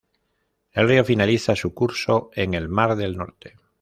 El 0.71 0.87
río 0.89 1.03
finaliza 1.05 1.55
su 1.55 1.75
curso 1.75 2.31
en 2.33 2.55
el 2.55 2.69
mar 2.69 2.95
del 2.95 3.15
Norte. 3.17 3.59